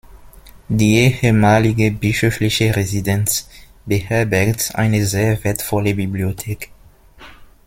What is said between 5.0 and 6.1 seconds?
sehr wertvolle